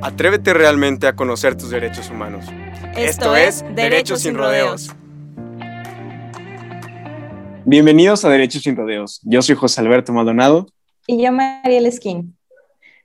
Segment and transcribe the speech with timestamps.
[0.00, 2.46] Atrévete realmente a conocer tus derechos humanos.
[2.96, 4.94] Esto, es Derechos sin Rodeos.
[7.64, 9.20] Bienvenidos a Derechos sin Rodeos.
[9.24, 10.68] Yo soy José Alberto Maldonado.
[11.08, 12.36] Y yo, Mariel Esquín.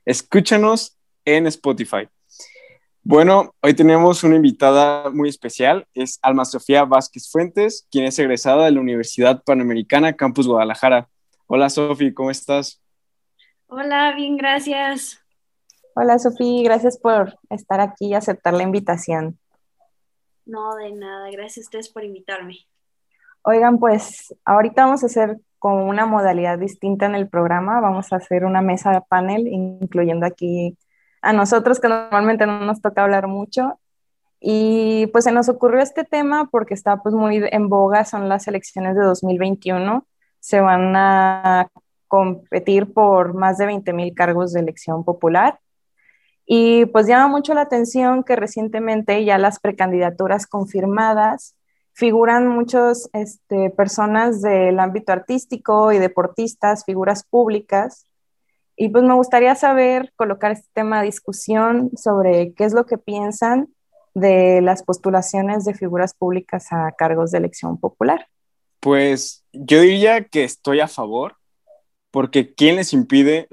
[0.05, 2.07] Escúchanos en Spotify.
[3.01, 8.65] Bueno, hoy tenemos una invitada muy especial, es Alma Sofía Vázquez Fuentes, quien es egresada
[8.65, 11.09] de la Universidad Panamericana Campus Guadalajara.
[11.47, 12.81] Hola Sofi, ¿cómo estás?
[13.67, 15.22] Hola, bien, gracias.
[15.95, 19.37] Hola Sofía, gracias por estar aquí y aceptar la invitación.
[20.43, 22.57] No, de nada, gracias a ustedes por invitarme.
[23.43, 28.15] Oigan, pues ahorita vamos a hacer como una modalidad distinta en el programa, vamos a
[28.15, 30.75] hacer una mesa de panel, incluyendo aquí
[31.21, 33.79] a nosotros que normalmente no nos toca hablar mucho.
[34.39, 38.47] Y pues se nos ocurrió este tema porque está pues muy en boga, son las
[38.47, 40.07] elecciones de 2021,
[40.39, 41.69] se van a
[42.07, 45.59] competir por más de 20 mil cargos de elección popular
[46.45, 51.55] y pues llama mucho la atención que recientemente ya las precandidaturas confirmadas
[51.93, 58.07] figuran muchas este, personas del ámbito artístico y deportistas, figuras públicas.
[58.75, 62.97] Y pues me gustaría saber, colocar este tema a discusión sobre qué es lo que
[62.97, 63.67] piensan
[64.15, 68.27] de las postulaciones de figuras públicas a cargos de elección popular.
[68.79, 71.35] Pues yo diría que estoy a favor,
[72.11, 73.47] porque ¿quién les impide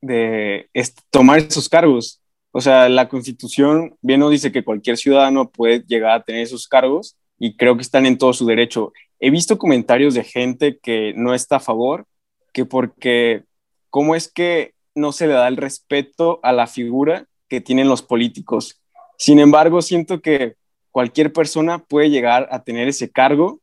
[0.00, 0.70] de
[1.10, 2.19] tomar esos cargos?
[2.52, 6.66] O sea, la constitución bien nos dice que cualquier ciudadano puede llegar a tener esos
[6.66, 8.92] cargos y creo que están en todo su derecho.
[9.20, 12.06] He visto comentarios de gente que no está a favor,
[12.52, 13.44] que porque,
[13.88, 18.02] ¿cómo es que no se le da el respeto a la figura que tienen los
[18.02, 18.80] políticos?
[19.16, 20.56] Sin embargo, siento que
[20.90, 23.60] cualquier persona puede llegar a tener ese cargo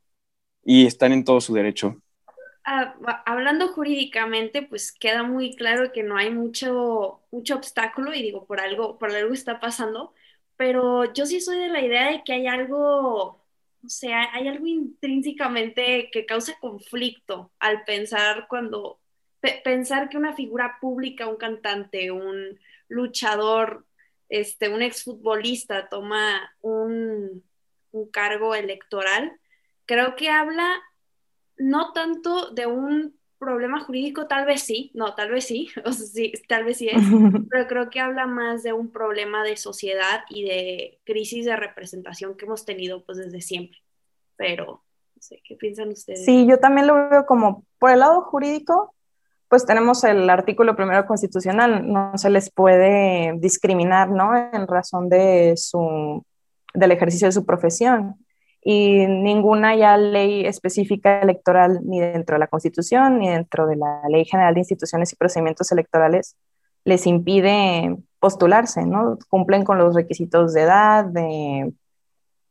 [0.63, 1.97] y están en todo su derecho.
[2.69, 2.95] Ah,
[3.25, 8.59] hablando jurídicamente, pues queda muy claro que no hay mucho, mucho obstáculo y digo, por
[8.59, 10.13] algo, por algo está pasando,
[10.57, 13.41] pero yo sí soy de la idea de que hay algo,
[13.85, 18.99] o sea, hay algo intrínsecamente que causa conflicto al pensar cuando,
[19.63, 23.85] pensar que una figura pública, un cantante, un luchador,
[24.27, 27.43] este, un exfutbolista toma un,
[27.91, 29.39] un cargo electoral,
[29.85, 30.81] creo que habla
[31.57, 36.05] no tanto de un problema jurídico, tal vez sí, no, tal vez sí, o sea,
[36.05, 37.01] sí, tal vez sí es,
[37.49, 42.35] pero creo que habla más de un problema de sociedad y de crisis de representación
[42.35, 43.77] que hemos tenido pues desde siempre.
[44.35, 44.83] Pero,
[45.15, 46.25] no sé, ¿qué piensan ustedes?
[46.25, 48.93] Sí, yo también lo veo como, por el lado jurídico,
[49.49, 54.35] pues tenemos el artículo primero constitucional, no se les puede discriminar, ¿no?
[54.35, 56.23] En razón de su,
[56.73, 58.15] del ejercicio de su profesión
[58.69, 64.01] y ninguna ya ley específica electoral ni dentro de la Constitución ni dentro de la
[64.09, 66.35] Ley General de Instituciones y Procedimientos Electorales
[66.83, 69.19] les impide postularse, ¿no?
[69.29, 71.71] Cumplen con los requisitos de edad, de,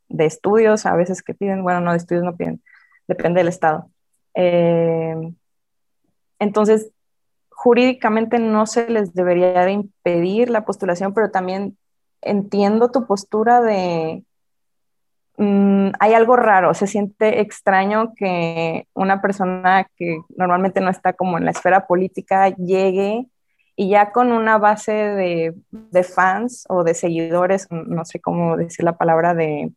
[0.08, 2.62] de estudios, a veces que piden, bueno, no, de estudios no piden,
[3.06, 3.90] depende del Estado.
[4.32, 5.34] Eh,
[6.38, 6.92] entonces,
[7.50, 11.76] jurídicamente no se les debería de impedir la postulación, pero también
[12.22, 14.24] entiendo tu postura de
[15.38, 21.36] Mm, hay algo raro, se siente extraño que una persona que normalmente no está como
[21.36, 23.26] en la esfera política llegue
[23.76, 28.84] y ya con una base de, de fans o de seguidores, no sé cómo decir
[28.84, 29.72] la palabra de,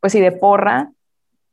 [0.00, 0.90] pues sí, de porra,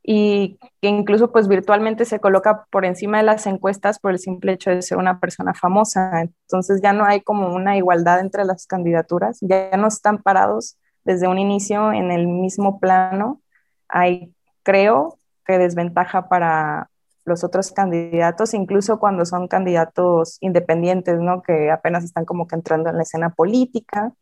[0.08, 4.52] y que incluso pues virtualmente se coloca por encima de las encuestas por el simple
[4.52, 6.20] hecho de ser una persona famosa.
[6.20, 11.28] Entonces ya no hay como una igualdad entre las candidaturas, ya no están parados desde
[11.28, 13.40] un inicio en el mismo plano,
[13.88, 16.90] hay, creo, que desventaja para
[17.24, 21.42] los otros candidatos, incluso cuando son candidatos independientes, ¿no?
[21.42, 24.12] Que apenas están como que entrando en la escena política.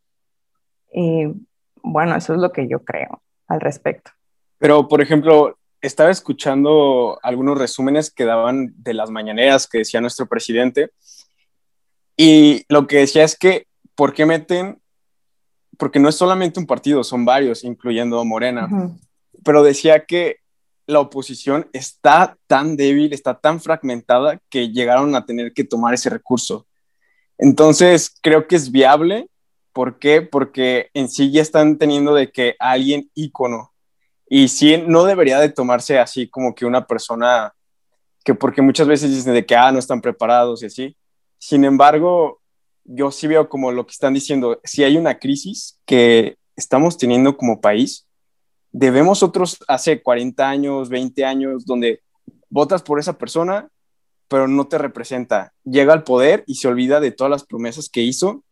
[0.93, 1.27] Y
[1.83, 4.11] bueno, eso es lo que yo creo al respecto.
[4.59, 10.27] Pero, por ejemplo, estaba escuchando algunos resúmenes que daban de las mañaneras que decía nuestro
[10.27, 10.91] presidente,
[12.17, 14.81] y lo que decía es que, ¿por qué meten
[15.79, 18.69] porque no es solamente un partido, son varios, incluyendo Morena,
[19.45, 20.39] pero decía que
[20.87, 26.11] la oposición está tan débil, está tan fragmentada que llegaron a tener que tomar ese
[26.11, 26.67] recurso.
[27.39, 29.29] Entonces, creo que es viable
[29.75, 30.23] ¿Por qué?
[30.23, 33.73] Porque en sí ya están teniendo de que alguien ícono.
[34.29, 37.53] Y sí, no debería de tomarse así como que una persona
[38.25, 40.97] que porque muchas veces dicen de que, ah, no están preparados y así.
[41.39, 42.41] Sin embargo,
[42.85, 47.37] yo sí veo como lo que están diciendo, si hay una crisis que estamos teniendo
[47.37, 48.07] como país,
[48.73, 52.03] debemos otros hace 40 años, 20 años, donde
[52.51, 53.69] votas por esa persona,
[54.29, 55.53] pero no te representa.
[55.65, 58.45] Llega al poder y se olvida de todas las promesas que hizo.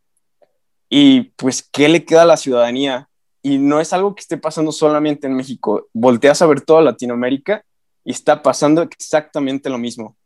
[0.88, 3.08] Y pues, ¿qué le queda a la ciudadanía?
[3.42, 5.88] Y no es algo que esté pasando solamente en México.
[5.92, 7.64] Volteas a ver toda Latinoamérica
[8.04, 10.16] y está pasando exactamente lo mismo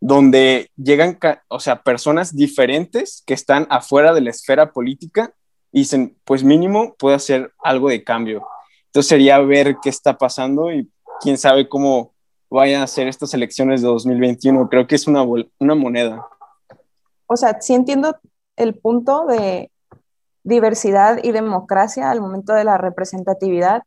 [0.00, 1.18] donde llegan,
[1.48, 5.32] o sea, personas diferentes que están afuera de la esfera política
[5.72, 8.46] y dicen, pues mínimo puede hacer algo de cambio.
[8.86, 10.90] Entonces sería ver qué está pasando y
[11.20, 12.14] quién sabe cómo
[12.48, 14.68] vayan a ser estas elecciones de 2021.
[14.68, 16.26] Creo que es una, una moneda.
[17.26, 18.16] O sea, sí entiendo
[18.56, 19.70] el punto de
[20.44, 23.82] diversidad y democracia al momento de la representatividad,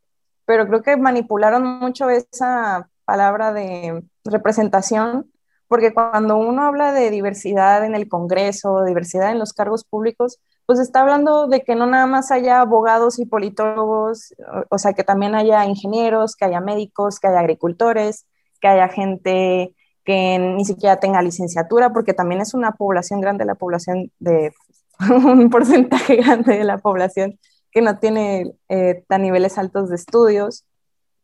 [0.45, 5.30] pero creo que manipularon mucho esa palabra de representación
[5.71, 10.79] porque cuando uno habla de diversidad en el Congreso, diversidad en los cargos públicos, pues
[10.79, 14.35] está hablando de que no nada más haya abogados y politólogos,
[14.69, 18.25] o, sea, que también haya ingenieros, que haya médicos, que haya agricultores,
[18.59, 19.73] que haya gente
[20.03, 24.51] que ni siquiera tenga licenciatura, porque también es una población grande, la población de
[25.25, 27.39] un porcentaje grande de la población
[27.71, 30.65] que no tiene eh, tan niveles altos de estudios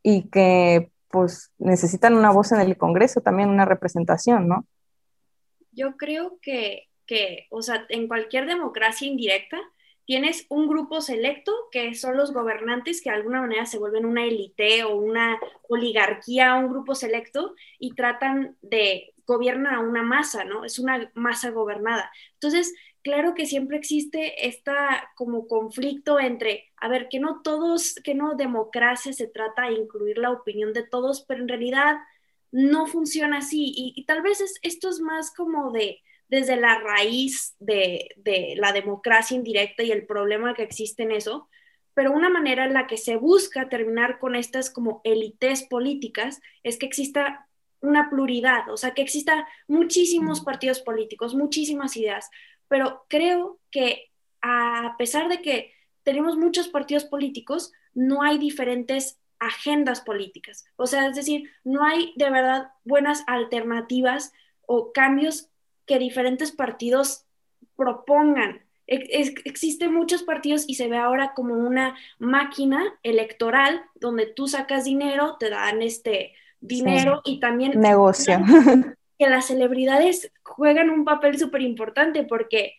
[0.04, 4.66] y que pues necesitan una voz en el Congreso, también una representación, ¿no?
[5.72, 9.60] Yo creo que, que, o sea, en cualquier democracia indirecta
[10.06, 14.24] tienes un grupo selecto que son los gobernantes que de alguna manera se vuelven una
[14.24, 15.38] élite o una
[15.68, 20.64] oligarquía, un grupo selecto y tratan de gobernar a una masa, ¿no?
[20.64, 22.10] Es una masa gobernada.
[22.36, 22.74] Entonces,
[23.08, 28.36] claro que siempre existe esta como conflicto entre, a ver, que no todos, que no
[28.36, 31.96] democracia se trata de incluir la opinión de todos, pero en realidad
[32.52, 33.72] no funciona así.
[33.78, 39.38] Y, tal vez esto es más como de desde la raíz de, de la democracia
[39.38, 41.48] indirecta y el problema que existe en eso,
[41.94, 46.78] pero una manera en la que se busca terminar con estas como élites políticas es
[46.78, 47.48] que exista
[47.80, 52.30] una pluralidad, o sea, que exista muchísimos partidos políticos, muchísimas ideas,
[52.68, 54.12] pero creo que
[54.42, 55.74] a pesar de que
[56.04, 60.66] tenemos muchos partidos políticos, no hay diferentes agendas políticas.
[60.76, 64.34] O sea, es decir, no hay de verdad buenas alternativas
[64.66, 65.50] o cambios
[65.86, 67.26] que diferentes partidos
[67.76, 68.62] propongan.
[68.88, 75.36] existen muchos partidos y se ve ahora como una máquina electoral donde tú sacas dinero,
[75.38, 78.40] te dan este dinero y también negocio.
[79.18, 82.76] Que las celebridades juegan un papel súper importante porque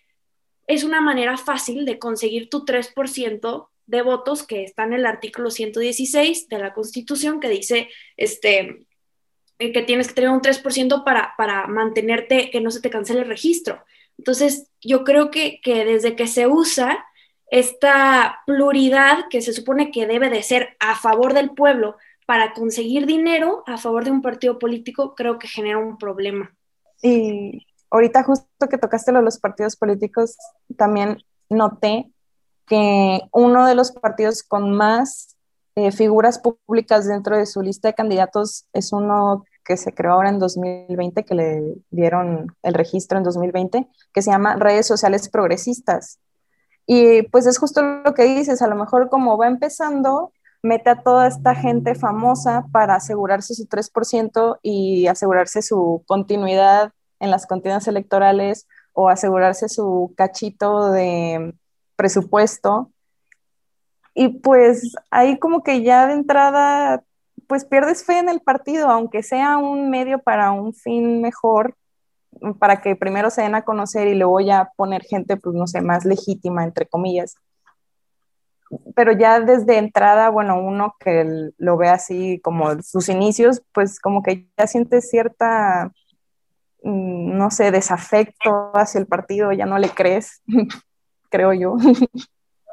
[0.66, 5.50] es una manera fácil de conseguir tu 3% de votos que está en el artículo
[5.50, 8.86] 116 de la Constitución que dice este,
[9.58, 13.20] eh, que tienes que tener un 3% para, para mantenerte, que no se te cancele
[13.20, 13.84] el registro.
[14.16, 17.04] Entonces, yo creo que, que desde que se usa
[17.50, 21.96] esta pluralidad que se supone que debe de ser a favor del pueblo,
[22.28, 26.54] para conseguir dinero a favor de un partido político, creo que genera un problema.
[27.00, 30.36] Y ahorita justo que tocaste lo de los partidos políticos,
[30.76, 32.12] también noté
[32.66, 35.38] que uno de los partidos con más
[35.74, 40.28] eh, figuras públicas dentro de su lista de candidatos es uno que se creó ahora
[40.28, 46.18] en 2020, que le dieron el registro en 2020, que se llama Redes Sociales Progresistas.
[46.84, 51.02] Y pues es justo lo que dices, a lo mejor como va empezando, mete a
[51.02, 57.86] toda esta gente famosa para asegurarse su 3% y asegurarse su continuidad en las contiendas
[57.88, 61.54] electorales o asegurarse su cachito de
[61.96, 62.90] presupuesto.
[64.14, 67.04] Y pues ahí como que ya de entrada,
[67.46, 71.76] pues pierdes fe en el partido, aunque sea un medio para un fin mejor,
[72.58, 75.80] para que primero se den a conocer y luego ya poner gente, pues no sé,
[75.80, 77.36] más legítima, entre comillas
[78.94, 84.22] pero ya desde entrada, bueno, uno que lo ve así como sus inicios, pues como
[84.22, 85.92] que ya siente cierta,
[86.82, 90.42] mm, no sé, desafecto hacia el partido, ya no le crees,
[91.30, 91.76] creo yo.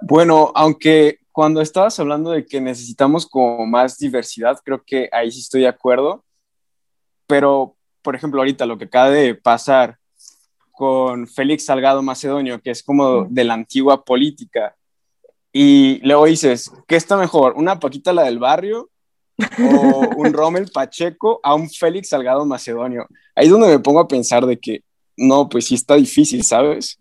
[0.01, 5.39] Bueno, aunque cuando estabas hablando de que necesitamos como más diversidad, creo que ahí sí
[5.39, 6.23] estoy de acuerdo,
[7.27, 9.97] pero por ejemplo ahorita lo que acaba de pasar
[10.71, 14.75] con Félix Salgado Macedonio, que es como de la antigua política,
[15.57, 17.53] y luego dices, ¿qué está mejor?
[17.55, 18.89] ¿Una Paquita la del barrio
[19.39, 23.07] o un Rommel Pacheco a un Félix Salgado Macedonio?
[23.33, 24.83] Ahí es donde me pongo a pensar de que
[25.15, 26.99] no, pues sí está difícil, ¿sabes?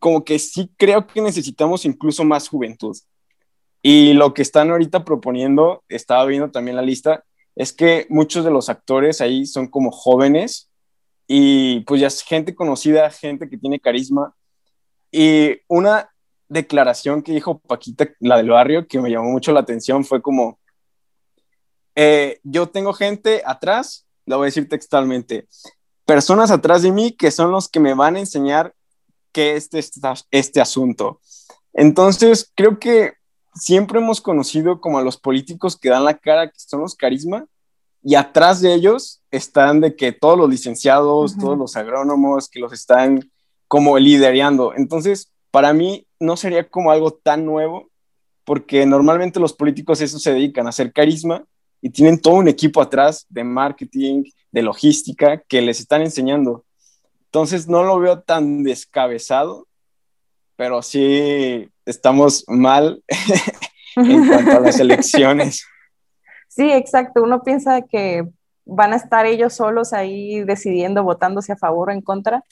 [0.00, 2.96] como que sí creo que necesitamos incluso más juventud.
[3.82, 7.24] Y lo que están ahorita proponiendo, estaba viendo también la lista,
[7.54, 10.70] es que muchos de los actores ahí son como jóvenes
[11.26, 14.34] y pues ya es gente conocida, gente que tiene carisma.
[15.12, 16.08] Y una
[16.48, 20.58] declaración que dijo Paquita, la del barrio, que me llamó mucho la atención, fue como,
[21.94, 25.48] eh, yo tengo gente atrás, lo voy a decir textualmente,
[26.04, 28.74] personas atrás de mí que son los que me van a enseñar
[29.32, 29.98] qué es este,
[30.30, 31.20] este asunto.
[31.72, 33.14] Entonces, creo que
[33.54, 37.46] siempre hemos conocido como a los políticos que dan la cara, que son los carisma,
[38.02, 42.72] y atrás de ellos están de que todos los licenciados, todos los agrónomos que los
[42.72, 43.30] están
[43.66, 44.74] como liderando.
[44.76, 47.88] Entonces, para mí no sería como algo tan nuevo,
[48.44, 51.44] porque normalmente los políticos eso se dedican a hacer carisma
[51.80, 56.64] y tienen todo un equipo atrás de marketing, de logística, que les están enseñando.
[57.26, 59.68] Entonces, no lo veo tan descabezado,
[60.56, 63.04] pero sí estamos mal
[63.94, 65.64] en cuanto a las elecciones.
[66.48, 67.20] Sí, exacto.
[67.20, 68.28] Uno piensa que
[68.64, 72.44] van a estar ellos solos ahí decidiendo, votándose a favor o en contra.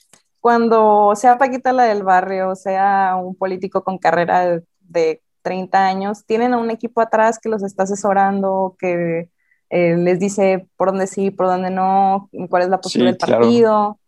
[0.42, 6.52] Cuando sea Paquita la del barrio, sea un político con carrera de, 30 años, tienen
[6.52, 9.28] a un equipo atrás que los está asesorando, que
[9.70, 14.00] eh, les dice por dónde sí, por dónde no, cuál es la postura del partido.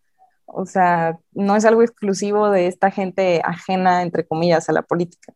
[0.47, 5.33] O sea, no es algo exclusivo de esta gente ajena, entre comillas, a la política.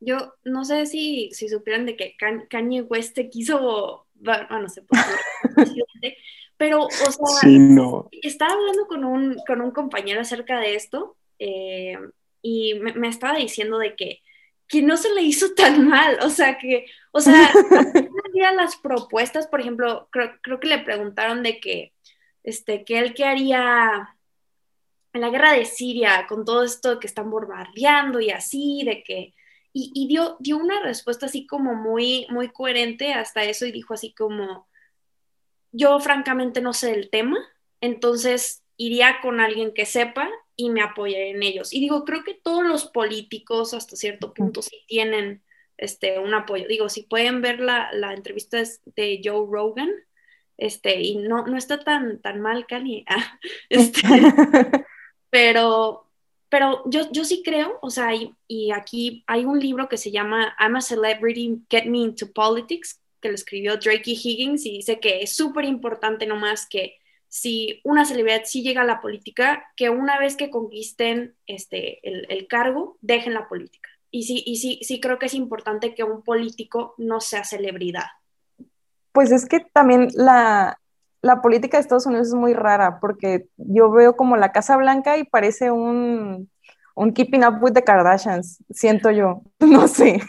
[0.00, 2.16] Yo no sé si, si supieran de que
[2.48, 5.00] Kanye West quiso, bueno, no sé, pues,
[6.56, 7.50] pero, o sea,
[8.22, 11.98] estaba hablando con un, con un compañero acerca de esto eh,
[12.42, 14.22] y me, estaba diciendo de que,
[14.68, 17.50] que no se le hizo tan mal, o sea, que, o sea,
[18.56, 21.92] las propuestas, por ejemplo, creo, creo que le preguntaron de que,
[22.42, 24.16] este, que él qué haría
[25.12, 29.34] en la guerra de Siria con todo esto que están bombardeando y así, de que,
[29.76, 34.14] y, dio, dio una respuesta así como muy, muy coherente hasta eso y dijo así
[34.14, 34.68] como,
[35.74, 37.38] yo francamente no sé el tema,
[37.80, 41.72] entonces iría con alguien que sepa y me apoyaré en ellos.
[41.72, 45.42] Y digo, creo que todos los políticos hasta cierto punto sí tienen
[45.76, 46.66] este, un apoyo.
[46.68, 48.62] Digo, si pueden ver la, la entrevista
[48.96, 49.90] de Joe Rogan,
[50.56, 53.38] este, y no, no está tan, tan mal, Cani, ah,
[53.68, 54.02] este,
[55.30, 56.08] pero,
[56.48, 60.54] pero yo, yo sí creo, o sea, y, aquí hay un libro que se llama
[60.60, 65.22] I'm a Celebrity, Get Me into Politics, que lo escribió Drake Higgins, y dice que
[65.22, 70.18] es súper importante nomás que si una celebridad sí llega a la política, que una
[70.18, 73.88] vez que conquisten este, el, el cargo, dejen la política.
[74.10, 78.04] Y sí, y sí, sí creo que es importante que un político no sea celebridad.
[79.10, 80.78] Pues es que también la,
[81.42, 85.24] política de Estados Unidos es muy rara porque yo veo como la Casa Blanca y
[85.24, 86.50] parece un,
[87.14, 90.20] keeping up with the Kardashians, siento yo, no sé.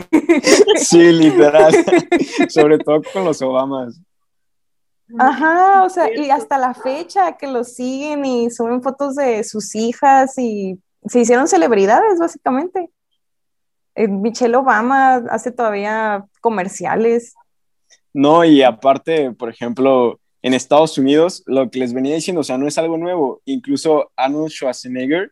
[0.77, 1.74] Sí, literal,
[2.50, 4.01] sobre todo con los Obamas.
[5.19, 9.75] Ajá, o sea, y hasta la fecha que los siguen y suben fotos de sus
[9.75, 12.89] hijas y se hicieron celebridades, básicamente.
[13.93, 17.36] Eh, Michelle Obama hace todavía comerciales.
[18.13, 22.57] No, y aparte, por ejemplo, en Estados Unidos, lo que les venía diciendo, o sea,
[22.57, 23.41] no es algo nuevo.
[23.45, 25.31] Incluso Arnold Schwarzenegger,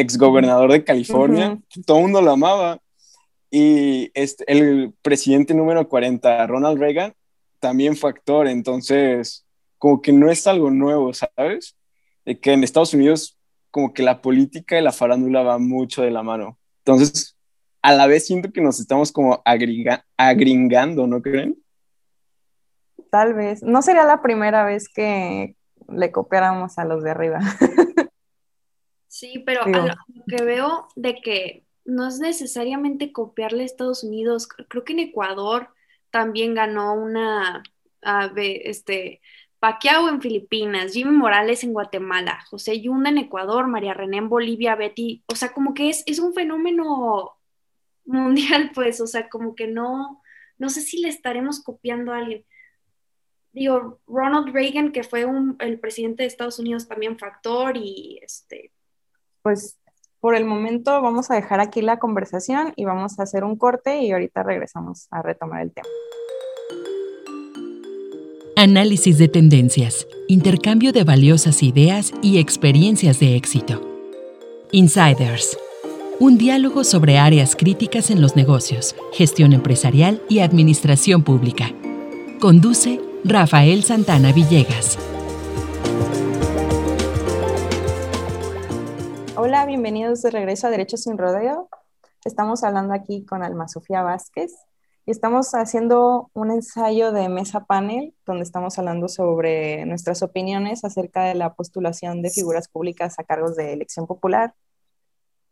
[0.00, 2.78] ex gobernador de California, todo el mundo lo amaba.
[3.50, 7.14] Y este, el presidente número 40, Ronald Reagan,
[7.60, 8.48] también fue actor.
[8.48, 9.44] Entonces,
[9.78, 11.76] como que no es algo nuevo, ¿sabes?
[12.24, 13.38] De que en Estados Unidos,
[13.70, 16.58] como que la política y la farándula va mucho de la mano.
[16.84, 17.36] Entonces,
[17.82, 21.56] a la vez siento que nos estamos como agringando, ¿no creen?
[23.16, 23.62] tal vez.
[23.62, 25.56] No sería la primera vez que
[25.88, 27.40] le copiáramos a los de arriba.
[29.18, 29.94] Sí, pero lo
[30.28, 34.46] que veo de que no es necesariamente copiarle a Estados Unidos.
[34.68, 35.70] Creo que en Ecuador
[36.10, 37.62] también ganó una,
[38.36, 39.22] este,
[39.58, 44.74] Paquiao en Filipinas, Jimmy Morales en Guatemala, José Yunda en Ecuador, María René en Bolivia,
[44.74, 47.38] Betty, o sea, como que es, es un fenómeno
[48.04, 50.22] mundial, pues, o sea, como que no,
[50.58, 52.44] no sé si le estaremos copiando a alguien.
[53.52, 55.24] Digo, Ronald Reagan, que fue
[55.60, 58.75] el presidente de Estados Unidos, también factor y este...
[59.46, 59.78] Pues
[60.18, 64.02] por el momento vamos a dejar aquí la conversación y vamos a hacer un corte
[64.02, 65.86] y ahorita regresamos a retomar el tema.
[68.56, 73.80] Análisis de tendencias, intercambio de valiosas ideas y experiencias de éxito.
[74.72, 75.56] Insiders.
[76.18, 81.70] Un diálogo sobre áreas críticas en los negocios, gestión empresarial y administración pública.
[82.40, 84.98] Conduce Rafael Santana Villegas.
[89.46, 91.68] Hola bienvenidos de regreso a Derecho sin Rodeo.
[92.24, 94.52] Estamos hablando aquí con Alma Sofía Vázquez
[95.06, 101.22] y estamos haciendo un ensayo de mesa panel donde estamos hablando sobre nuestras opiniones acerca
[101.22, 104.52] de la postulación de figuras públicas a cargos de elección popular.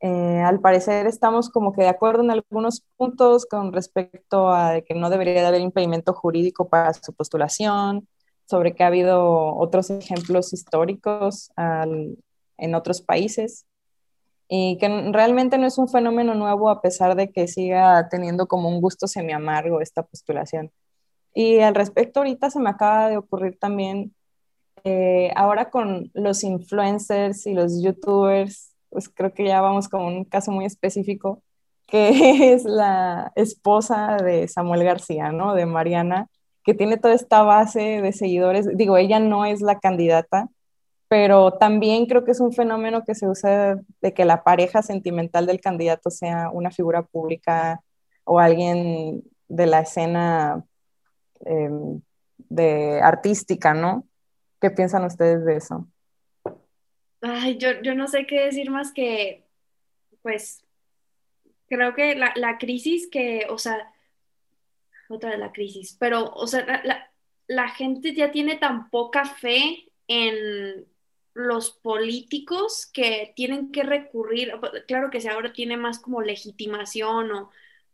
[0.00, 4.94] Eh, al parecer estamos como que de acuerdo en algunos puntos con respecto a que
[4.94, 8.08] no debería de haber impedimento jurídico para su postulación,
[8.44, 13.66] sobre que ha habido otros ejemplos históricos en otros países
[14.56, 18.68] y que realmente no es un fenómeno nuevo a pesar de que siga teniendo como
[18.68, 20.70] un gusto semi amargo esta postulación.
[21.34, 24.14] Y al respecto ahorita se me acaba de ocurrir también,
[24.84, 30.25] eh, ahora con los influencers y los youtubers, pues creo que ya vamos con un
[30.25, 31.42] caso muy específico,
[31.88, 35.54] que es la esposa de Samuel García, ¿no?
[35.54, 36.28] De Mariana,
[36.62, 38.68] que tiene toda esta base de seguidores.
[38.76, 40.49] Digo, ella no es la candidata,
[41.08, 45.46] pero también creo que es un fenómeno que se usa de que la pareja sentimental
[45.46, 47.80] del candidato sea una figura pública
[48.25, 50.64] o alguien de la escena
[51.44, 52.00] em,
[52.49, 54.06] de artística, ¿no?
[54.61, 55.87] ¿Qué piensan ustedes de eso?
[57.20, 59.44] Ay, yo, yo no sé qué decir más que,
[60.23, 60.64] pues,
[61.68, 63.92] creo que la, la crisis que, o sea,
[65.08, 67.11] otra de la crisis, pero, o sea, la,
[67.46, 70.87] la gente ya tiene tan poca fe en,
[71.34, 74.52] los políticos que tienen que recurrir,
[74.86, 77.50] claro que si ahora tiene más como legitimación o,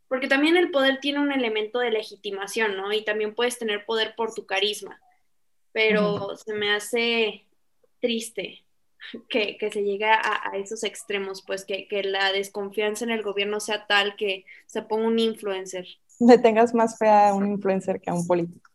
[0.09, 2.92] porque también el poder tiene un elemento de legitimación, ¿no?
[2.92, 5.00] Y también puedes tener poder por tu carisma,
[5.73, 7.47] pero se me hace
[8.00, 8.64] triste
[9.30, 13.87] que, se llegue a, esos extremos, pues que, que, la desconfianza en el gobierno sea
[13.87, 15.87] tal que se ponga un influencer.
[16.18, 18.70] Le tengas más fe a un influencer que a un político.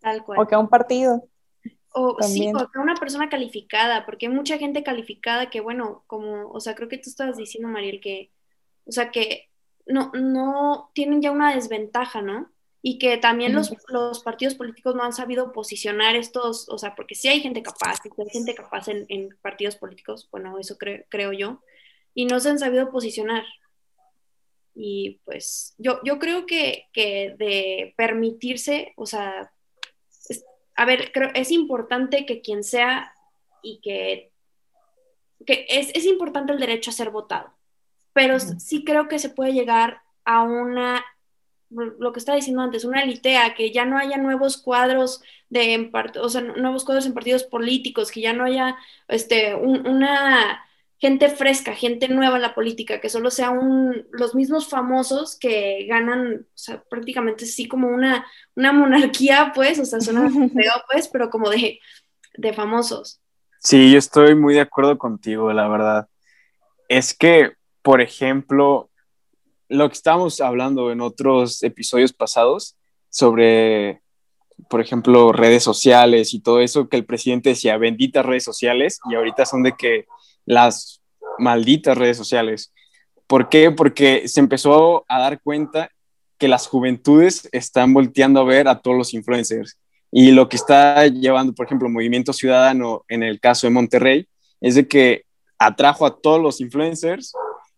[0.00, 0.40] Tal cual.
[0.40, 1.28] O que a un partido.
[1.94, 6.50] O sí, o que una persona calificada, porque hay mucha gente calificada que, bueno, como,
[6.50, 8.30] o sea, creo que tú estabas diciendo, Mariel, que,
[8.86, 9.50] o sea, que
[9.86, 12.50] no, no tienen ya una desventaja, ¿no?
[12.80, 17.14] Y que también los, los, partidos políticos no han sabido posicionar estos, o sea, porque
[17.14, 21.62] sí hay gente capaz, hay gente capaz en, en partidos políticos, bueno, eso creo yo,
[22.14, 23.44] y no se han sabido posicionar.
[24.74, 29.52] Y pues yo, yo creo que, que de permitirse, o sea,
[30.74, 33.14] a ver, creo, es importante que quien sea
[33.62, 34.32] y que,
[35.46, 37.52] que es, es, importante el derecho a ser votado,
[38.12, 41.04] pero sí creo que se puede llegar a una,
[41.70, 46.28] lo que estaba diciendo antes, una litea, que ya no haya nuevos cuadros de, o
[46.28, 48.76] sea, nuevos cuadros en partidos políticos, que ya no haya
[49.08, 50.64] este, una
[51.02, 56.46] gente fresca, gente nueva en la política, que solo sean los mismos famosos que ganan,
[56.46, 61.28] o sea, prácticamente sí como una, una monarquía, pues, o sea, suena feo, pues, pero
[61.28, 61.80] como de,
[62.34, 63.20] de famosos.
[63.58, 66.06] Sí, yo estoy muy de acuerdo contigo, la verdad.
[66.88, 68.88] Es que, por ejemplo,
[69.68, 72.76] lo que estábamos hablando en otros episodios pasados
[73.10, 74.02] sobre,
[74.70, 79.16] por ejemplo, redes sociales y todo eso, que el presidente decía benditas redes sociales y
[79.16, 80.06] ahorita son de que
[80.44, 81.02] las
[81.38, 82.72] malditas redes sociales.
[83.26, 83.70] ¿Por qué?
[83.70, 85.90] Porque se empezó a dar cuenta
[86.38, 89.78] que las juventudes están volteando a ver a todos los influencers.
[90.10, 94.26] Y lo que está llevando, por ejemplo, Movimiento Ciudadano en el caso de Monterrey,
[94.60, 95.24] es de que
[95.58, 97.32] atrajo a todos los influencers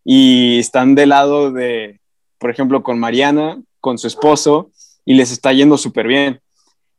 [0.04, 2.00] y están del lado de,
[2.38, 4.70] por ejemplo, con Mariana, con su esposo,
[5.04, 6.40] y les está yendo súper bien.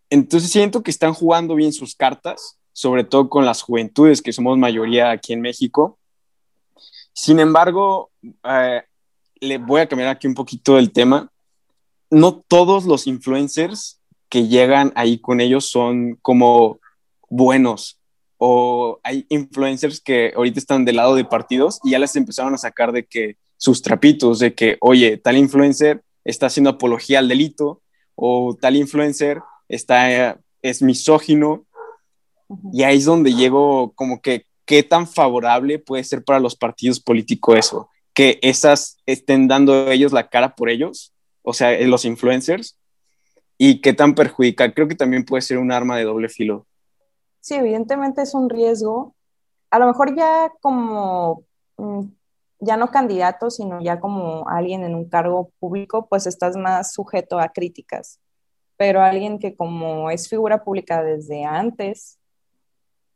[0.09, 4.57] Entonces siento que están jugando bien sus cartas sobre todo con las juventudes, que somos
[4.57, 5.97] mayoría aquí en México.
[7.13, 8.11] Sin embargo,
[8.43, 8.83] eh,
[9.39, 11.31] le voy a cambiar aquí un poquito el tema.
[12.11, 16.79] No todos los influencers que llegan ahí con ellos son como
[17.29, 17.97] buenos
[18.37, 22.57] o hay influencers que ahorita están del lado de partidos y ya les empezaron a
[22.57, 27.81] sacar de que sus trapitos, de que, oye, tal influencer está haciendo apología al delito
[28.15, 31.65] o tal influencer está, es misógino
[32.71, 36.99] y ahí es donde llego como que qué tan favorable puede ser para los partidos
[36.99, 42.05] políticos eso, que esas estén dando ellos la cara por ellos, o sea, eh, los
[42.05, 42.77] influencers,
[43.57, 44.73] y qué tan perjudicial.
[44.73, 46.65] Creo que también puede ser un arma de doble filo.
[47.39, 49.15] Sí, evidentemente es un riesgo.
[49.69, 51.43] A lo mejor ya como,
[51.77, 52.01] mm,
[52.59, 57.39] ya no candidato, sino ya como alguien en un cargo público, pues estás más sujeto
[57.39, 58.19] a críticas.
[58.77, 62.19] Pero alguien que como es figura pública desde antes,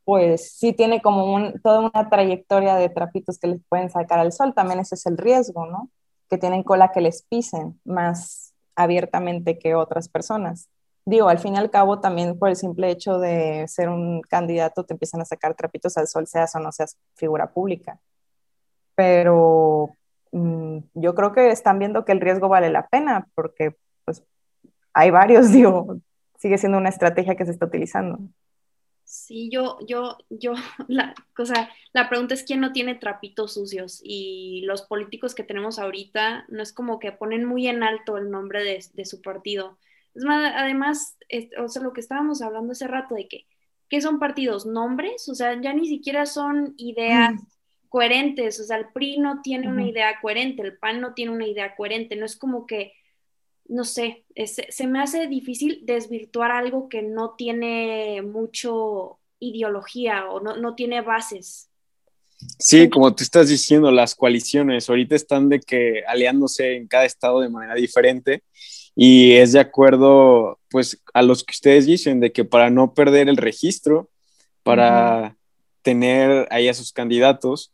[0.09, 4.55] pues sí tiene como toda una trayectoria de trapitos que les pueden sacar al sol.
[4.55, 5.91] También ese es el riesgo, ¿no?
[6.27, 10.67] Que tienen cola que les pisen más abiertamente que otras personas.
[11.05, 14.83] Digo, al fin y al cabo, también por el simple hecho de ser un candidato,
[14.83, 17.99] te empiezan a sacar trapitos al sol, seas o no seas figura pública.
[18.95, 19.91] pero
[20.31, 24.23] mm, yo creo que están viendo que el riesgo vale la pena porque pues
[24.91, 25.97] hay varios, digo,
[26.39, 28.17] sigue siendo una estrategia que se está utilizando.
[29.09, 30.53] Sí, yo, yo, yo,
[30.87, 35.79] la cosa, la pregunta es quién no tiene trapitos sucios y los políticos que tenemos
[35.79, 39.79] ahorita no es como que ponen muy en alto el nombre de, de su partido.
[40.13, 41.17] Es más, además,
[41.57, 43.47] o sea, lo que estábamos hablando hace rato de que,
[43.89, 44.67] ¿qué son partidos?
[44.67, 45.27] ¿Nombres?
[45.27, 47.33] O sea, ya ni siquiera son ideas
[47.89, 51.47] coherentes, o sea, el PRI no tiene una idea coherente, el PAN no tiene una
[51.47, 52.93] idea coherente, no es como que
[53.69, 60.75] no sé, se me hace difícil desvirtuar algo que no tiene mucho ideología o no,
[60.75, 61.69] tiene bases.
[62.57, 67.41] Sí, como tú estás diciendo, las coaliciones ahorita están de que aliándose en cada estado
[67.41, 68.43] de manera diferente
[68.95, 73.29] y es de acuerdo pues a los que ustedes dicen de que para no perder
[73.29, 74.09] el registro,
[74.63, 75.37] para
[75.83, 77.71] tener ahí a sus candidatos,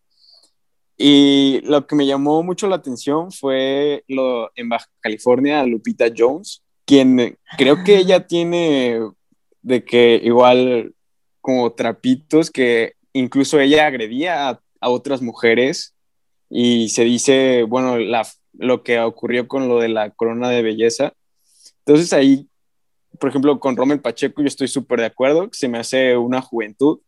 [0.98, 6.64] y lo que me llamó mucho la atención fue lo en Baja California, Lupita Jones,
[6.86, 9.02] quien creo que ella tiene
[9.62, 10.94] de que igual
[11.42, 15.96] como trapitos que incluso ella agredía a, otras mujeres
[16.48, 21.14] y se dice, bueno, la, lo que ocurrió con lo de la corona de belleza.
[21.80, 22.48] Entonces ahí,
[23.20, 27.00] por ejemplo, con Rommel Pacheco yo estoy súper de acuerdo, se me hace una juventud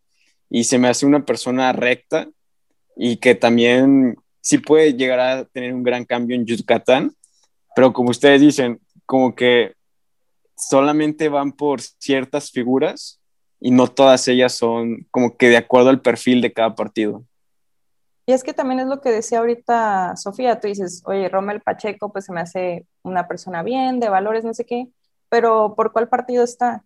[0.49, 2.27] y se me hace una persona recta
[2.97, 7.13] y que también sí puede llegar a tener un gran cambio en Yucatán,
[7.75, 9.73] pero como ustedes dicen, como que
[10.55, 13.19] solamente van por ciertas figuras
[13.59, 17.23] y no todas ellas son como que de acuerdo al perfil de cada partido.
[18.25, 22.11] Y es que también es lo que decía ahorita Sofía, tú dices, oye, Rommel Pacheco,
[22.11, 24.87] pues se me hace una persona bien, de valores, no sé qué,
[25.29, 26.83] pero ¿por cuál partido está?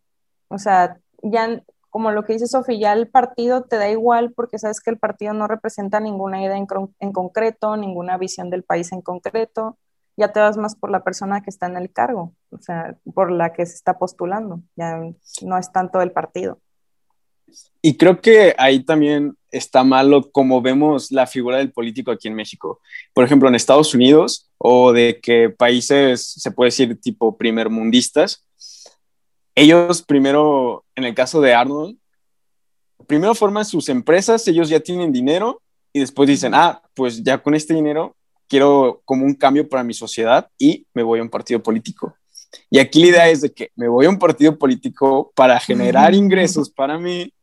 [0.49, 4.57] O sea, ya como lo que dice Sofía, ya el partido te da igual porque
[4.57, 9.01] sabes que el partido no representa ninguna idea en, concreto, ninguna visión del país en
[9.01, 9.77] concreto,
[10.15, 13.29] ya te vas más por la persona que está en el cargo, o sea, por
[13.29, 14.99] la que se está postulando, ya
[15.43, 16.59] no es tanto el partido.
[17.81, 22.35] Y creo que ahí también está malo como vemos la figura del político aquí en
[22.35, 22.79] México.
[23.13, 28.45] Por ejemplo, en Estados Unidos o de que países, se puede decir, tipo primermundistas,
[29.55, 31.97] ellos primero, en el caso de Arnold,
[33.07, 35.61] primero forman sus empresas, ellos ya tienen dinero
[35.93, 38.15] y después dicen, ah, pues ya con este dinero
[38.47, 42.15] quiero como un cambio para mi sociedad y me voy a un partido político.
[42.69, 46.13] Y aquí la idea es de que me voy a un partido político para generar
[46.13, 47.33] ingresos para mí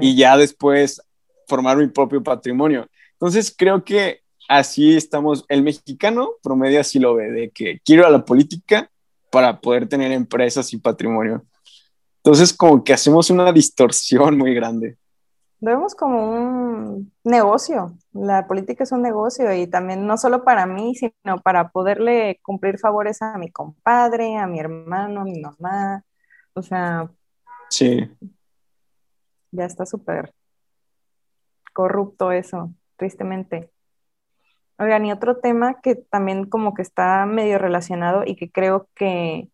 [0.00, 1.00] y ya después
[1.46, 2.86] formar mi propio patrimonio.
[3.12, 8.10] Entonces creo que así estamos, el mexicano promedio así lo ve, de que quiero a
[8.10, 8.90] la política
[9.30, 11.44] para poder tener empresas y patrimonio.
[12.24, 14.96] Entonces, como que hacemos una distorsión muy grande.
[15.60, 17.92] Lo vemos como un negocio.
[18.12, 22.78] La política es un negocio y también no solo para mí, sino para poderle cumplir
[22.78, 26.02] favores a mi compadre, a mi hermano, a mi mamá.
[26.54, 27.10] O sea,
[27.68, 28.10] sí.
[29.50, 30.32] Ya está súper
[31.74, 33.70] corrupto eso, tristemente.
[34.78, 39.50] Oigan, y otro tema que también como que está medio relacionado y que creo que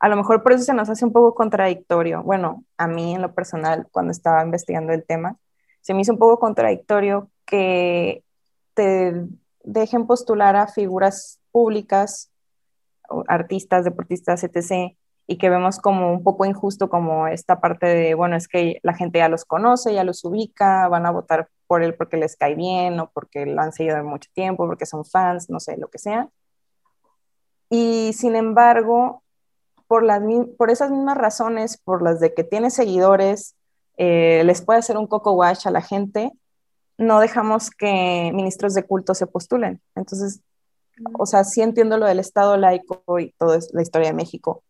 [0.00, 2.22] a lo mejor por eso se nos hace un poco contradictorio.
[2.22, 5.36] Bueno, a mí en lo personal, cuando estaba investigando el tema,
[5.80, 8.22] se me hizo un poco contradictorio que
[8.74, 9.26] te
[9.64, 12.30] dejen postular a figuras públicas,
[13.26, 14.96] artistas, deportistas, etc.,
[15.30, 18.94] y que vemos como un poco injusto como esta parte de, bueno, es que la
[18.94, 22.54] gente ya los conoce, ya los ubica, van a votar por él porque les cae
[22.54, 25.98] bien o porque lo han seguido mucho tiempo, porque son fans, no sé, lo que
[25.98, 26.30] sea.
[27.68, 29.22] Y sin embargo,
[29.88, 30.22] por, las,
[30.56, 33.56] por esas mismas razones, por las de que tiene seguidores,
[33.96, 36.32] eh, les puede hacer un coco wash a la gente,
[36.98, 39.80] no dejamos que ministros de culto se postulen.
[39.94, 40.40] Entonces,
[41.18, 44.62] o sea, sí entiendo lo del Estado laico y toda la historia de México,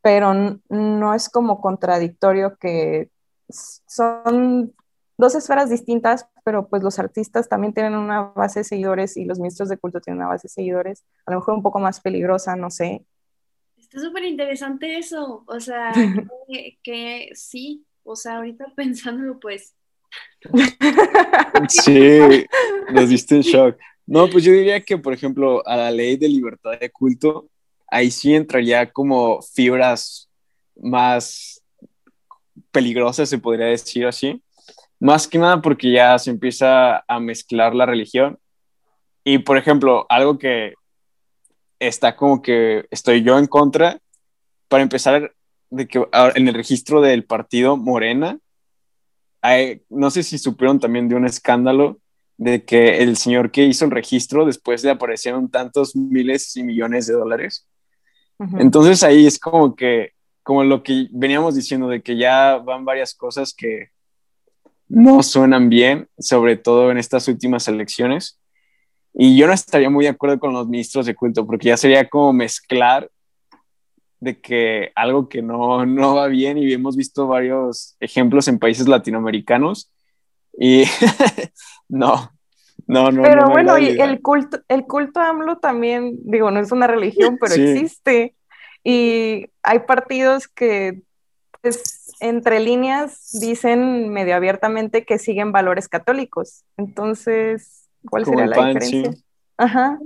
[0.00, 0.32] pero
[0.68, 3.10] no es como contradictorio que
[3.48, 4.74] son
[5.18, 9.38] dos esferas distintas, pero pues los artistas también tienen una base de seguidores y los
[9.38, 12.56] ministros de culto tienen una base de seguidores, a lo mejor un poco más peligrosa,
[12.56, 13.04] no sé.
[13.92, 15.92] Está súper interesante eso, o sea,
[16.82, 19.74] que, sí, o sea, ahorita pensándolo pues.
[21.68, 22.46] Sí,
[22.90, 23.76] nos diste en shock.
[24.06, 27.50] No, pues yo diría que, por ejemplo, a la ley de libertad de culto,
[27.86, 30.30] ahí sí entraría como fibras
[30.76, 31.62] más
[32.70, 34.42] peligrosas, se podría decir así,
[34.98, 38.38] más que nada porque ya se empieza a mezclar la religión.
[39.22, 40.74] Y, por ejemplo, algo que
[41.86, 43.98] está como que estoy yo en contra,
[44.68, 45.34] para empezar,
[45.70, 48.38] de que en el registro del partido Morena,
[49.90, 51.98] no sé si supieron también de un escándalo
[52.36, 57.06] de que el señor que hizo el registro después le aparecieron tantos miles y millones
[57.06, 57.66] de dólares.
[58.58, 63.14] Entonces ahí es como que, como lo que veníamos diciendo, de que ya van varias
[63.14, 63.90] cosas que
[64.88, 68.40] no suenan bien, sobre todo en estas últimas elecciones.
[69.14, 72.08] Y yo no estaría muy de acuerdo con los ministros de culto, porque ya sería
[72.08, 73.10] como mezclar
[74.20, 78.86] de que algo que no, no va bien y hemos visto varios ejemplos en países
[78.86, 79.92] latinoamericanos
[80.56, 80.84] y
[81.88, 82.32] no,
[82.86, 83.22] no, no.
[83.22, 87.54] Pero bueno, y el culto, el culto AMLO también, digo, no es una religión, pero
[87.54, 88.34] existe.
[88.84, 91.02] Y hay partidos que,
[91.60, 96.64] pues, entre líneas dicen medio abiertamente que siguen valores católicos.
[96.76, 99.22] Entonces, ¿cuál sería la diferencia?
[99.56, 99.98] Ajá.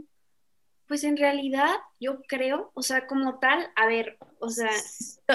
[0.86, 4.70] Pues en realidad yo creo, o sea, como tal, a ver, o sea,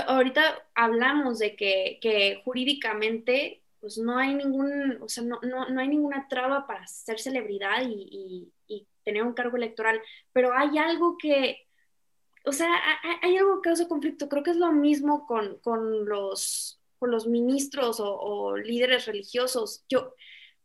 [0.07, 0.41] ahorita
[0.75, 5.87] hablamos de que, que jurídicamente pues no hay ningún, o sea, no, no, no hay
[5.87, 9.99] ninguna traba para ser celebridad y, y, tener un cargo electoral,
[10.31, 11.67] pero hay algo que,
[12.45, 12.69] o sea,
[13.23, 14.29] hay, algo que causa conflicto.
[14.29, 19.83] Creo que es lo mismo con, con los, con los ministros o, líderes religiosos.
[19.89, 20.13] Yo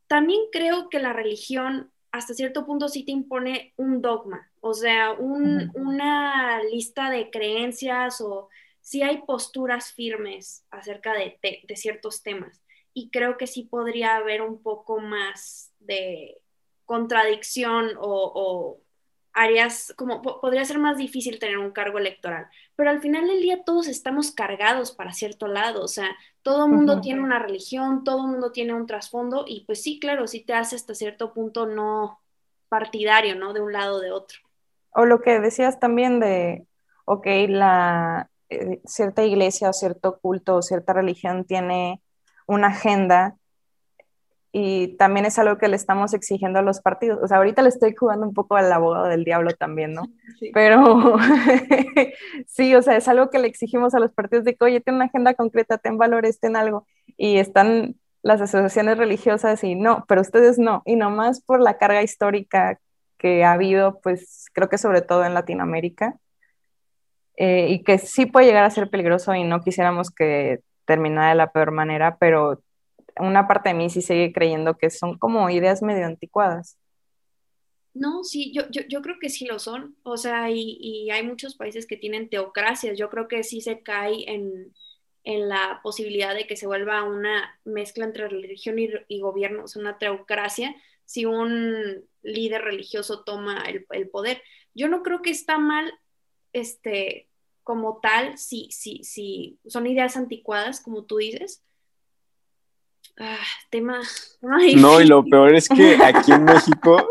[0.07, 5.13] también creo que la religión hasta cierto punto sí te impone un dogma, o sea,
[5.13, 8.49] un, una lista de creencias o
[8.81, 12.63] sí hay posturas firmes acerca de, de ciertos temas.
[12.95, 16.41] Y creo que sí podría haber un poco más de
[16.87, 18.81] contradicción o,
[19.37, 23.63] áreas, como podría ser más difícil tener un cargo electoral, pero al final del día
[23.65, 26.09] todos estamos cargados para cierto lado, o sea,
[26.43, 30.01] todo el mundo tiene una religión, todo el mundo tiene un trasfondo y pues sí,
[30.01, 32.21] claro, sí te hace hasta cierto punto no
[32.69, 33.53] partidario, ¿no?
[33.53, 34.39] De un lado o de otro.
[34.91, 36.67] O lo que decías también de,
[37.05, 42.01] ok, la eh, cierta iglesia o cierto culto o cierta religión tiene
[42.47, 43.37] una agenda
[44.53, 47.19] y también es algo que le estamos exigiendo a los partidos.
[47.23, 50.05] O sea, ahorita le estoy jugando un poco al abogado del diablo también, ¿no?
[50.55, 51.17] Pero
[52.47, 54.95] sí, o sea, es algo que le exigimos a los partidos de que, oye, ten
[54.95, 56.87] una agenda concreta, ten valores, ten algo.
[57.17, 60.83] Y están las asociaciones religiosas y no, pero ustedes no.
[60.87, 62.81] Y nomás por la carga histórica
[63.19, 66.17] que ha habido, pues creo que sobre todo en Latinoamérica,
[67.37, 71.35] eh, y que sí puede llegar a ser peligroso y no quisiéramos que termina de
[71.35, 72.63] la peor manera, pero
[73.19, 76.79] una parte de mí sí sigue creyendo que son como ideas medio anticuadas.
[77.95, 79.97] No, sí, yo, yo, creo que sí lo son.
[80.03, 82.99] O sea, y, hay muchos países que tienen teocracias.
[82.99, 84.75] Yo creo que sí se cae en,
[85.25, 89.99] la posibilidad de que se vuelva una mezcla entre religión y, gobierno, o sea, una
[89.99, 94.43] teocracia, si un líder religioso toma el, el, poder.
[94.75, 95.93] Yo no creo que está mal
[96.53, 97.29] este,
[97.65, 101.65] como tal, si, si, si son ideas anticuadas, como tú dices.
[103.19, 103.39] Ah,
[103.71, 104.01] tema.
[104.77, 107.07] no, y lo peor es que aquí en México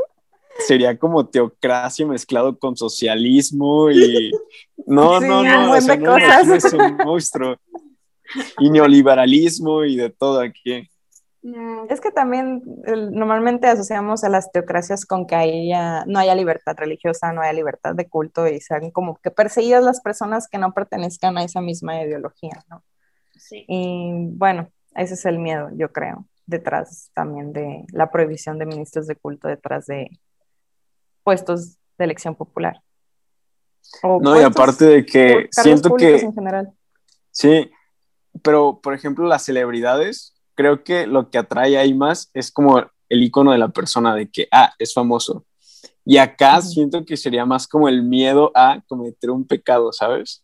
[0.60, 4.32] sería como teocracia mezclado con socialismo y.
[4.86, 7.58] No, no, no, es un monstruo.
[8.60, 10.90] Y neoliberalismo y de todo aquí.
[11.90, 12.64] Es que también
[13.12, 17.94] normalmente asociamos a las teocracias con que haya, no haya libertad religiosa, no haya libertad
[17.94, 22.02] de culto y sean como que perseguidas las personas que no pertenezcan a esa misma
[22.02, 22.84] ideología, ¿no?
[23.38, 23.64] Sí.
[23.68, 29.08] Y bueno, ese es el miedo, yo creo, detrás también de la prohibición de ministros
[29.08, 30.20] de culto, detrás de
[31.24, 32.82] puestos de elección popular.
[34.04, 36.18] no, y aparte de que siento que...
[36.18, 36.74] En general.
[37.32, 37.72] Sí,
[38.42, 42.80] pero por ejemplo las celebridades creo que lo que atrae ahí más es como
[43.10, 45.46] el icono de la persona de que, ah, es famoso.
[46.04, 50.44] Y acá siento que sería más como el miedo a cometer un pecado, ¿sabes?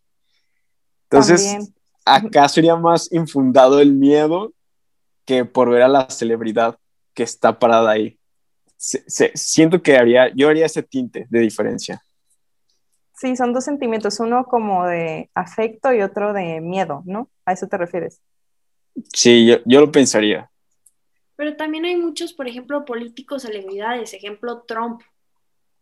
[1.10, 1.72] Entonces,
[2.06, 4.54] acá sería más infundado el miedo
[5.26, 6.78] que por ver a la celebridad
[7.14, 8.18] que está parada ahí.
[8.78, 12.04] siento que haría, yo haría ese tinte de diferencia.
[13.16, 17.30] Sí, son dos sentimientos, uno como de afecto y otro de miedo, ¿no?
[17.46, 18.20] ¿A eso te refieres?
[19.14, 20.50] Sí, yo, yo lo pensaría.
[21.36, 25.02] Pero también hay muchos, por ejemplo, políticos celebridades, ejemplo Trump.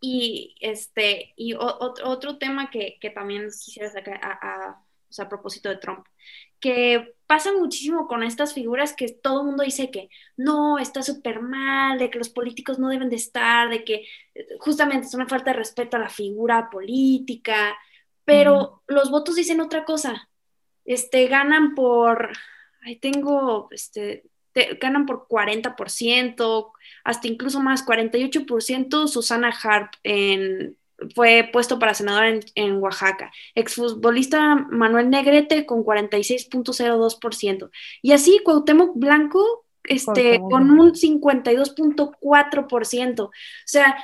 [0.01, 5.29] Y este, y otro tema que, que, también quisiera sacar a, a, o sea, a
[5.29, 6.05] propósito de Trump,
[6.59, 11.41] que pasa muchísimo con estas figuras que todo el mundo dice que no, está súper
[11.41, 14.05] mal, de que los políticos no deben de estar, de que
[14.59, 17.77] justamente es una falta de respeto a la figura política,
[18.25, 20.29] pero los votos dicen otra cosa.
[20.85, 22.31] Este, ganan por,
[22.83, 24.23] ahí tengo, este,
[24.79, 26.71] ganan por 40%,
[27.03, 29.07] hasta incluso más, 48%.
[29.07, 30.77] Susana Harp en,
[31.15, 33.31] fue puesto para senador en, en Oaxaca.
[33.55, 37.69] Exfutbolista Manuel Negrete con 46.02%.
[38.01, 43.21] Y así Cuauhtémoc Blanco este, con un 52.4%.
[43.21, 43.31] O
[43.65, 43.97] sea,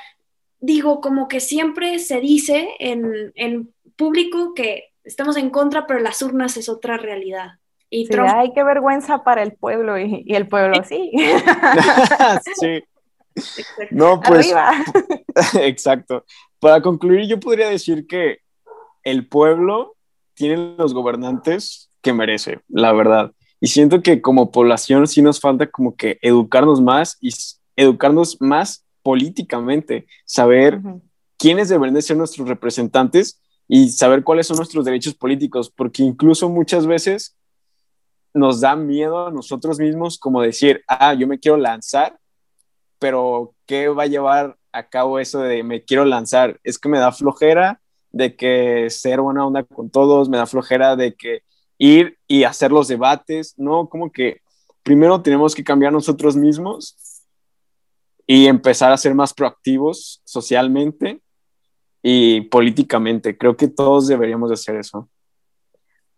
[0.60, 6.22] digo, como que siempre se dice en, en público que estamos en contra, pero las
[6.22, 7.58] urnas es otra realidad.
[7.88, 11.12] Y sí, ay, qué vergüenza para el pueblo y, el pueblo sí.
[12.60, 12.82] sí.
[13.90, 14.52] No, pues.
[15.60, 16.24] exacto.
[16.60, 18.38] Para concluir, yo podría decir que
[19.02, 19.96] el pueblo
[20.34, 23.32] tiene los gobernantes que merece, la verdad.
[23.60, 27.30] Y siento que como población sí nos falta como que educarnos más y
[27.76, 30.80] educarnos más políticamente, saber
[31.38, 36.86] quiénes deben ser nuestros representantes y saber cuáles son nuestros derechos políticos, porque incluso muchas
[36.86, 37.36] veces
[38.34, 42.18] nos da miedo a nosotros mismos como decir, ah, yo me quiero lanzar,
[42.98, 46.60] pero ¿qué va a llevar a cabo eso de me quiero lanzar?
[46.62, 47.80] Es que me da flojera
[48.12, 51.42] de que ser buena onda con todos, me da flojera de que
[51.78, 53.88] ir y hacer los debates, ¿no?
[53.88, 54.42] Como que
[54.82, 56.96] primero tenemos que cambiar nosotros mismos
[58.26, 61.20] y empezar a ser más proactivos socialmente
[62.02, 63.36] y políticamente.
[63.36, 65.08] Creo que todos deberíamos de hacer eso.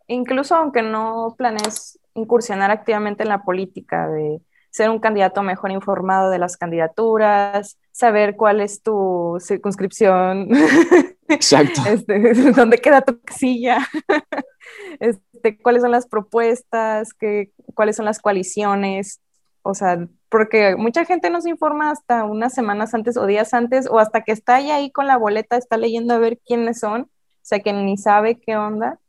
[0.07, 6.29] Incluso aunque no planees incursionar activamente en la política, de ser un candidato mejor informado
[6.29, 10.49] de las candidaturas, saber cuál es tu circunscripción,
[11.29, 11.81] Exacto.
[11.87, 13.87] Este, dónde queda tu casilla,
[14.99, 19.21] este, cuáles son las propuestas, qué, cuáles son las coaliciones,
[19.61, 23.87] o sea, porque mucha gente no se informa hasta unas semanas antes o días antes,
[23.89, 27.09] o hasta que está ahí con la boleta, está leyendo a ver quiénes son, o
[27.43, 28.99] sea, que ni sabe qué onda.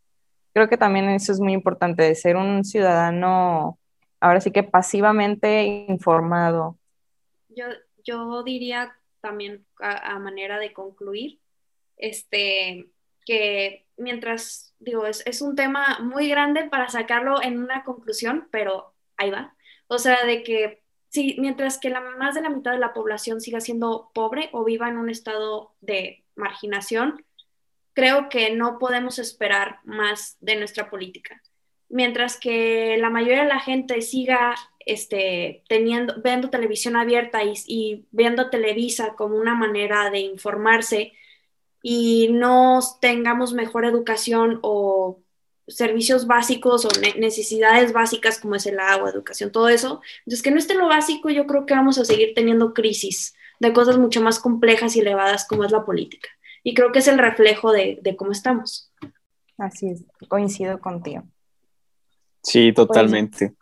[0.53, 3.79] Creo que también eso es muy importante, de ser un ciudadano,
[4.21, 6.79] ahora sí que pasivamente informado.
[7.49, 7.67] Yo,
[8.05, 11.41] yo diría también a, manera de concluir,
[11.97, 12.91] este,
[13.27, 18.95] que mientras, digo, es, es un tema muy grande para sacarlo en una conclusión, pero
[19.17, 19.55] ahí va.
[19.89, 23.41] O sea, de que si mientras que la, más de la mitad de la población
[23.41, 27.25] siga siendo pobre o viva en un estado de marginación,
[27.93, 31.43] creo que no podemos esperar más de nuestra política.
[31.91, 34.55] Mientras que la mayoría de la gente siga
[34.87, 41.13] este, teniendo, viendo televisión abierta y, y viendo Televisa como una manera de informarse
[41.83, 45.21] y no tengamos mejor educación o
[45.71, 50.01] servicios básicos o necesidades básicas como es el agua, educación, todo eso.
[50.21, 53.73] Entonces, que no esté lo básico, yo creo que vamos a seguir teniendo crisis de
[53.73, 56.29] cosas mucho más complejas y elevadas como es la política.
[56.63, 58.91] Y creo que es el reflejo de, cómo estamos.
[59.57, 61.23] Así es, coincido contigo.
[62.43, 63.49] Sí, totalmente.
[63.49, 63.59] Pues,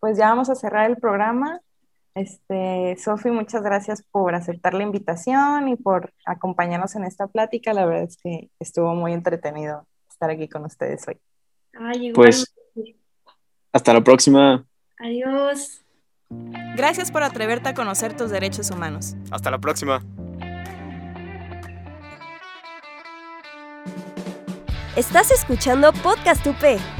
[0.00, 1.60] pues ya vamos a cerrar el programa.
[2.14, 7.72] Este, Sofi, muchas gracias por aceptar la invitación y por acompañarnos en esta plática.
[7.72, 11.20] La verdad es que estuvo muy entretenido estar aquí con ustedes hoy
[12.14, 12.54] pues
[13.72, 14.66] hasta la próxima.
[14.98, 15.82] Adiós.
[16.76, 19.16] Gracias por atreverte a conocer tus derechos humanos.
[19.30, 20.02] Hasta la próxima.
[24.96, 26.99] Estás escuchando Podcast UP.